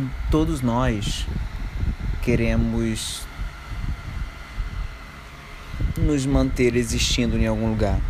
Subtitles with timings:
[0.00, 1.26] to todos nós
[2.22, 3.26] queremos
[5.98, 8.00] nos manter existindo em algum lugar.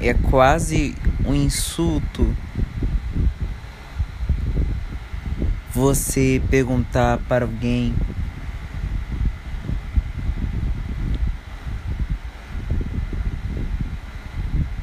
[0.00, 0.94] É quase
[1.24, 2.36] um insulto
[5.72, 7.94] você perguntar para alguém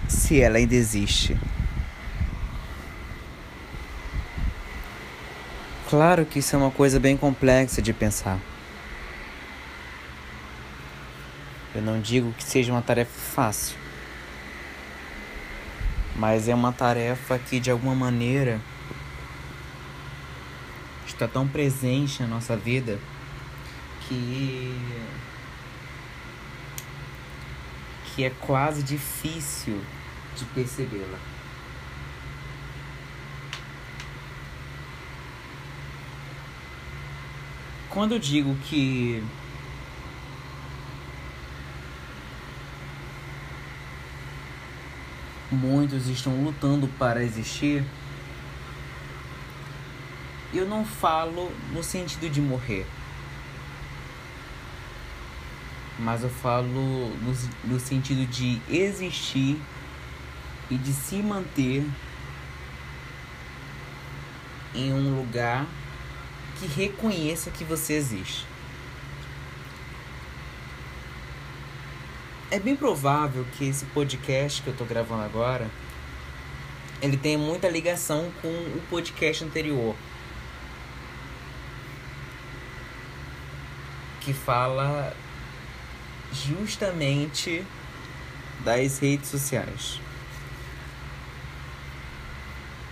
[0.08, 1.38] se ela ainda existe.
[5.92, 8.40] Claro que isso é uma coisa bem complexa de pensar.
[11.76, 13.76] Eu não digo que seja uma tarefa fácil,
[16.16, 18.62] mas é uma tarefa que de alguma maneira
[21.06, 22.98] está tão presente na nossa vida
[24.08, 24.74] que
[28.16, 29.82] que é quase difícil
[30.38, 31.41] de percebê-la.
[37.92, 39.22] Quando eu digo que
[45.52, 47.84] muitos estão lutando para existir,
[50.54, 52.88] eu não falo no sentido de morrer.
[56.00, 59.62] Mas eu falo no, no sentido de existir
[60.70, 61.86] e de se manter
[64.74, 65.68] em um lugar
[66.62, 68.46] que reconheça que você existe.
[72.52, 75.68] É bem provável que esse podcast que eu tô gravando agora
[77.02, 79.96] ele tenha muita ligação com o podcast anterior.
[84.20, 85.16] Que fala
[86.32, 87.66] justamente
[88.64, 90.00] das redes sociais.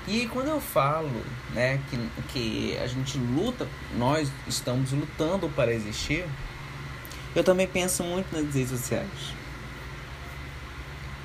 [0.08, 1.12] E quando eu falo,
[1.54, 3.68] né, que, que a gente luta,
[3.98, 6.26] nós estamos lutando para existir,
[7.36, 9.34] eu também penso muito nas redes sociais.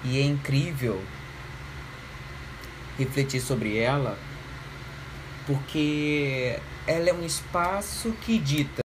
[0.04, 1.00] E é incrível
[2.98, 4.18] refletir sobre ela,
[5.46, 8.82] porque ela é um espaço que dita.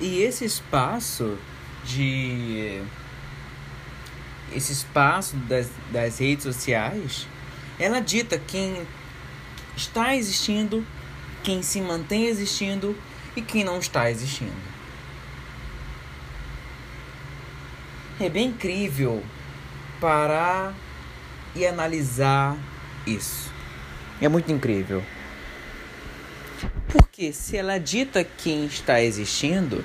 [0.00, 1.38] E esse espaço
[1.84, 2.82] de
[4.52, 7.26] esse espaço das, das redes sociais
[7.78, 8.86] ela dita quem
[9.76, 10.86] está existindo,
[11.42, 12.96] quem se mantém existindo
[13.36, 14.74] e quem não está existindo.
[18.20, 19.22] É bem incrível
[20.00, 20.72] parar
[21.54, 22.56] e analisar
[23.06, 23.52] isso.
[24.20, 25.02] É muito incrível.
[26.88, 29.84] Porque se ela dita quem está existindo,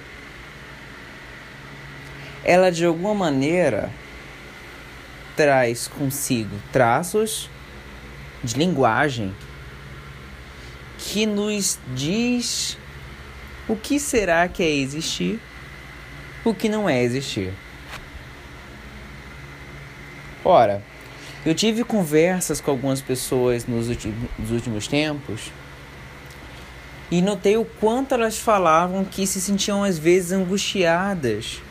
[2.44, 3.92] ela de alguma maneira
[5.36, 7.50] traz consigo traços
[8.44, 9.36] de linguagem
[10.98, 12.78] que nos diz
[13.68, 15.40] o que será que é existir,
[16.44, 17.54] o que não é existir.
[20.44, 20.84] Ora,
[21.46, 23.88] eu tive conversas com algumas pessoas nos
[24.52, 25.52] últimos, tempos
[27.12, 31.62] e notei o quanto elas falavam que se sentiam às vezes angustiadas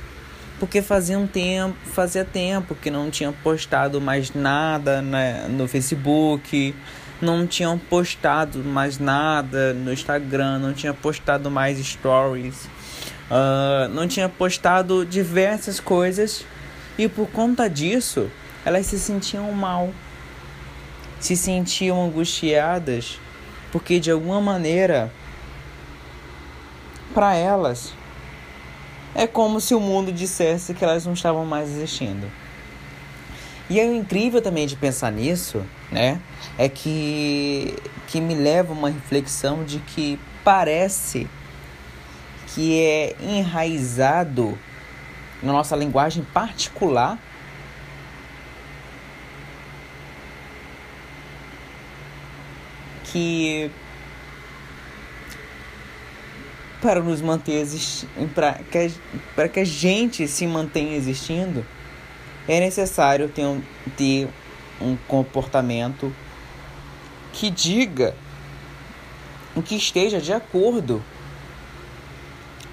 [0.59, 6.75] porque fazia um tempo, fazia tempo que não tinham postado mais nada né, no Facebook,
[7.21, 12.65] não tinham postado mais nada no Instagram, não tinha postado mais stories,
[13.31, 16.45] uh, não tinha postado diversas coisas.
[16.99, 18.31] E por conta disso
[18.65, 19.93] elas se sentiam mal,
[21.21, 23.21] se sentiam angustiadas.
[23.71, 25.13] Porque de alguma maneira
[27.13, 27.93] para elas
[29.19, 32.31] é como se o mundo dissesse que elas não estavam mais existindo.
[33.69, 36.21] E é incrível também de pensar nisso, né?
[36.57, 37.75] É que,
[38.07, 41.29] que me leva a uma reflexão de que parece
[42.55, 44.57] que é enraizado
[45.43, 47.19] na nossa linguagem particular
[53.03, 53.69] que
[56.81, 57.67] para nos manter
[58.35, 58.93] para que,
[59.35, 61.65] para que a gente se mantenha existindo,
[62.47, 63.61] é necessário ter um,
[63.97, 64.29] ter
[64.81, 66.15] um comportamento
[67.33, 68.15] que diga
[69.63, 71.03] que esteja de acordo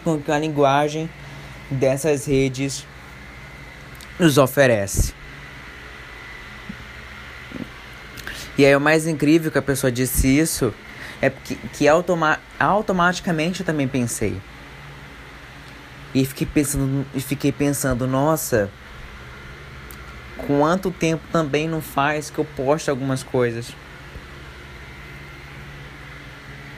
[0.03, 1.09] com a linguagem
[1.69, 2.85] dessas redes
[4.19, 5.13] nos oferece.
[8.57, 10.73] E aí o mais incrível que a pessoa disse isso
[11.25, 14.39] é que, que automa automaticamente eu também pensei.
[16.13, 18.69] E fiquei pensando, e fiquei pensando, nossa,
[20.47, 23.75] quanto tempo também não faz que eu posto algumas coisas.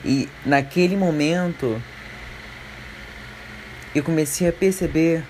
[0.04, 1.80] E naquele momento
[3.94, 5.24] eu comecei a perceber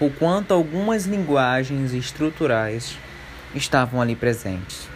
[0.00, 2.96] o quanto algumas linguagens estruturais
[3.54, 4.88] estavam ali presentes.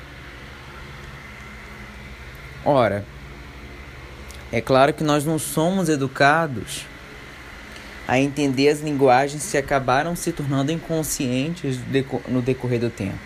[2.64, 3.04] Ora,
[4.52, 6.86] é claro que nós não somos educados
[8.08, 11.78] a entender as linguagens que acabaram se tornando inconscientes
[12.28, 13.18] no decorrer do tempo.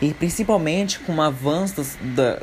[0.00, 1.84] E principalmente com o avanço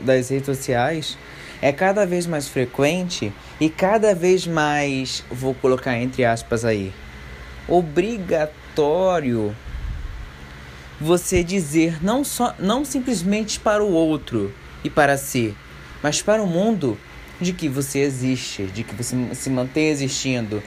[0.02, 1.18] das redes sociais,
[1.62, 6.94] é cada vez mais frequente e cada vez mais, vou colocar entre aspas aí,
[7.68, 9.56] obrigatório
[11.00, 14.54] você dizer não só não simplesmente para o outro
[14.84, 15.56] e para si,
[16.04, 16.98] mas para o mundo
[17.40, 20.62] de que você existe, de que você se mantém existindo.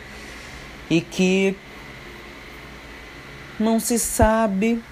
[0.91, 1.57] E que
[3.59, 4.83] não se sabe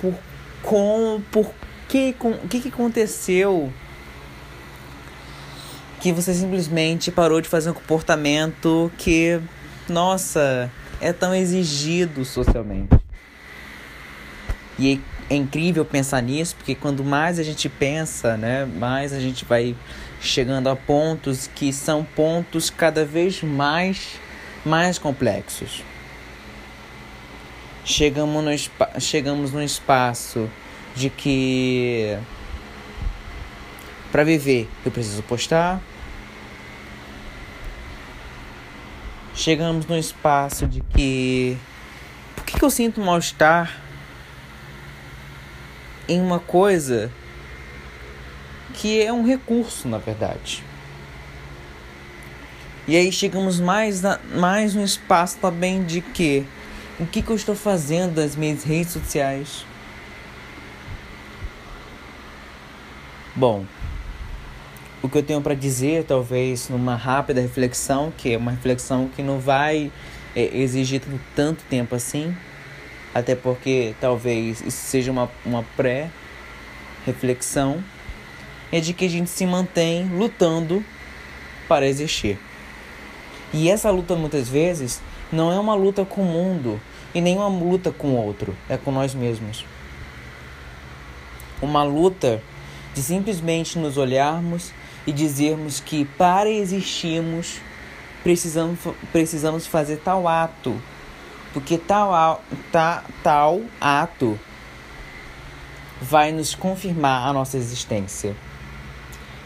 [0.00, 0.14] por
[0.62, 1.54] com por
[1.88, 3.72] que com o que, que aconteceu
[6.00, 9.40] que você simplesmente parou de fazer um comportamento que
[9.88, 10.70] nossa
[11.00, 12.95] é tão exigido socialmente
[14.78, 19.44] e é incrível pensar nisso, porque quando mais a gente pensa, né, mais a gente
[19.44, 19.74] vai
[20.20, 24.20] chegando a pontos que são pontos cada vez mais
[24.64, 25.82] mais complexos.
[27.84, 30.50] Chegamos no, chegamos num espaço
[30.94, 32.18] de que
[34.10, 35.80] para viver eu preciso postar.
[39.34, 41.56] Chegamos num espaço de que
[42.34, 43.85] por que, que eu sinto mal-estar
[46.08, 47.10] em uma coisa
[48.74, 50.62] que é um recurso, na verdade.
[52.86, 56.46] E aí chegamos mais, na, mais no espaço também de que
[57.00, 59.66] o que, que eu estou fazendo nas minhas redes sociais.
[63.34, 63.66] Bom,
[65.02, 69.22] o que eu tenho para dizer, talvez numa rápida reflexão, que é uma reflexão que
[69.22, 69.90] não vai
[70.34, 71.02] é, exigir
[71.34, 72.34] tanto tempo assim,
[73.18, 77.82] até porque talvez isso seja uma, uma pré-reflexão,
[78.70, 80.84] é de que a gente se mantém lutando
[81.66, 82.38] para existir.
[83.54, 85.00] E essa luta muitas vezes
[85.32, 86.78] não é uma luta com o mundo
[87.14, 89.64] e nem uma luta com o outro, é com nós mesmos.
[91.62, 92.42] Uma luta
[92.94, 94.74] de simplesmente nos olharmos
[95.06, 97.62] e dizermos que para existirmos
[98.22, 98.78] precisamos,
[99.10, 100.78] precisamos fazer tal ato
[101.56, 104.38] porque tal, ta, tal ato
[106.02, 108.36] vai nos confirmar a nossa existência.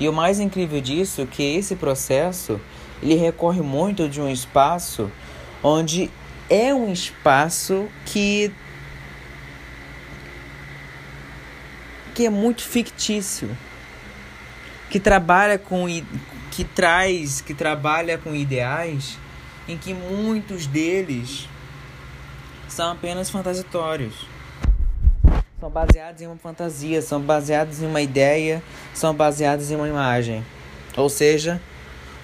[0.01, 2.61] E o mais incrível disso é que esse processo
[3.01, 5.09] ele recorre muito de um espaço
[5.63, 6.11] onde
[6.49, 8.53] é um espaço que
[12.13, 13.57] que é muito fictício,
[14.91, 15.87] que trabalha com
[16.51, 19.17] que traz, que trabalha com ideais
[19.69, 21.49] em que muitos deles
[22.81, 24.15] são apenas fantasitórios.
[25.61, 28.63] São baseados em uma fantasia, são baseados em uma ideia,
[28.95, 30.43] são baseados em uma imagem.
[30.97, 31.61] Ou seja,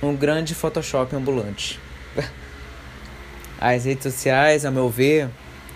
[0.03, 1.79] um grande Photoshop ambulante.
[3.61, 5.29] As redes sociais, a meu ver,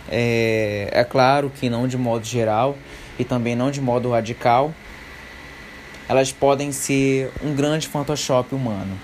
[0.08, 2.74] é, é claro que não de modo geral
[3.18, 4.72] e também não de modo radical,
[6.08, 8.98] elas podem ser um grande Photoshop humano.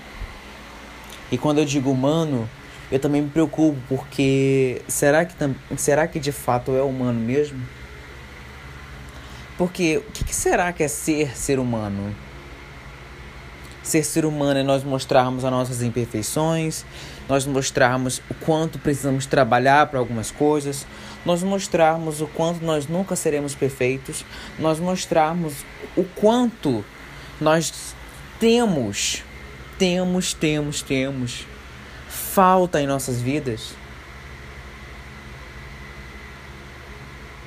[1.31, 2.49] E quando eu digo humano,
[2.91, 5.35] eu também me preocupo porque será que,
[5.75, 7.61] será que de fato é humano mesmo?
[9.57, 12.15] Porque o que, que será que é ser ser humano?
[13.83, 16.85] Ser ser humano é nós mostrarmos as nossas imperfeições,
[17.27, 20.85] nós mostrarmos o quanto precisamos trabalhar para algumas coisas,
[21.25, 24.23] nós mostrarmos o quanto nós nunca seremos perfeitos,
[24.59, 25.65] nós mostrarmos
[25.95, 26.85] o quanto
[27.39, 27.95] nós
[28.39, 29.23] temos,
[29.77, 31.45] temos, temos, temos
[32.37, 33.73] falta em nossas vidas.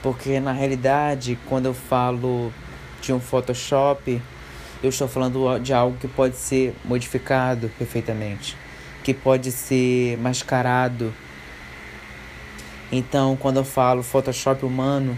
[0.03, 2.53] Porque na realidade, quando eu falo
[3.01, 4.21] de um Photoshop,
[4.83, 8.57] eu estou falando de algo que pode ser modificado perfeitamente,
[9.05, 11.15] que pode ser mascarado.
[12.91, 15.17] Então, quando eu falo Photoshop humano,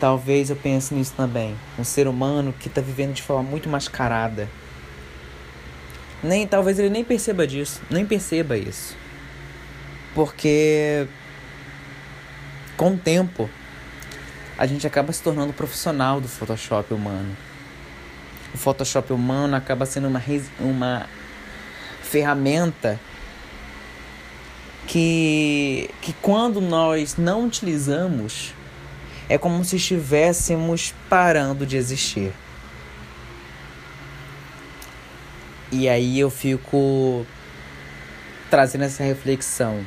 [0.00, 1.54] talvez eu pense nisso também.
[1.78, 4.48] Um ser humano que está vivendo de forma muito mascarada
[6.24, 8.96] nem talvez ele nem perceba disso, nem perceba isso.
[10.14, 11.06] Porque
[12.76, 13.48] com o tempo
[14.56, 17.36] a gente acaba se tornando profissional do Photoshop humano.
[18.54, 20.22] O Photoshop humano acaba sendo uma,
[20.60, 21.06] uma
[22.02, 22.98] ferramenta
[24.86, 28.54] que, que quando nós não utilizamos,
[29.28, 32.32] é como se estivéssemos parando de existir.
[35.76, 37.26] E aí eu fico
[38.48, 39.84] trazendo essa reflexão.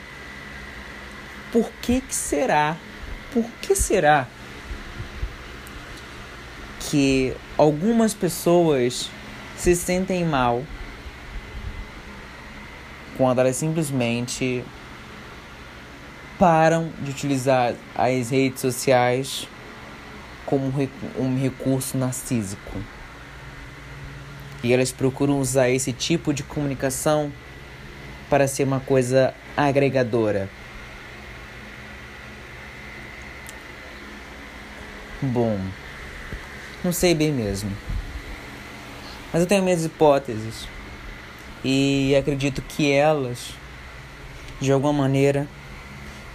[1.50, 2.76] Por que que será?
[3.32, 4.28] Por que será
[6.82, 9.10] que algumas pessoas
[9.56, 10.62] se sentem mal
[13.16, 14.66] quando elas simplesmente
[16.38, 19.48] param de utilizar as redes sociais
[20.46, 20.66] como
[21.18, 22.97] um recurso narcísico.
[24.68, 27.32] E elas procuram usar esse tipo de comunicação
[28.30, 30.50] para ser uma coisa agregadora.
[35.22, 35.58] Bom,
[36.84, 37.72] não sei bem mesmo.
[39.32, 40.68] Mas eu tenho minhas hipóteses.
[41.64, 43.54] E acredito que elas,
[44.60, 45.48] de alguma maneira,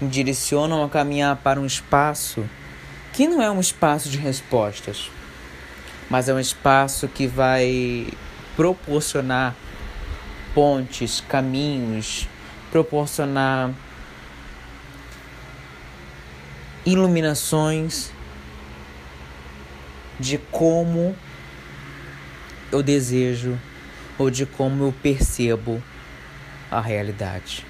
[0.01, 2.49] me direcionam a caminhar para um espaço
[3.13, 5.11] que não é um espaço de respostas,
[6.13, 8.07] mas é um espaço que vai
[8.55, 9.57] proporcionar
[10.55, 12.29] pontes, caminhos,
[12.71, 13.71] proporcionar
[16.85, 18.13] iluminações
[20.21, 21.17] de como
[22.71, 23.59] eu desejo
[24.19, 25.83] ou de como eu percebo
[26.71, 27.65] a realidade.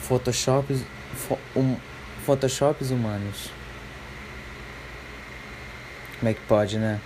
[0.00, 0.84] Photoshops,
[1.54, 1.76] um,
[2.24, 3.50] Photoshops humanos.
[6.18, 7.00] Como é que pode, né?